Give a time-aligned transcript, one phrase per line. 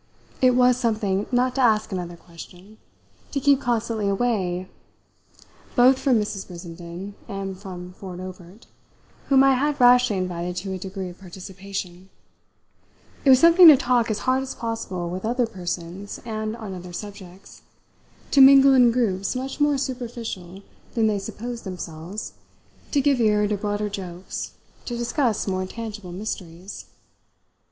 [0.41, 2.79] It was something not to ask another question,
[3.31, 4.67] to keep constantly away
[5.75, 6.47] both from Mrs.
[6.47, 8.65] Brissenden and from Ford Obert,
[9.27, 12.09] whom I had rashly invited to a degree of participation;
[13.25, 16.93] it was something to talk as hard as possible with other persons and on other
[16.93, 17.61] subjects,
[18.31, 20.63] to mingle in groups much more superficial
[20.95, 22.33] than they supposed themselves,
[22.89, 24.53] to give ear to broader jokes,
[24.85, 26.85] to discuss more tangible mysteries.